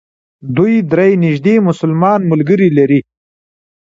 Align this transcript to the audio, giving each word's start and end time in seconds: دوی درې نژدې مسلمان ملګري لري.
دوی 0.55 0.73
درې 0.91 1.09
نژدې 1.23 1.55
مسلمان 1.67 2.19
ملګري 2.31 2.69
لري. 2.77 2.99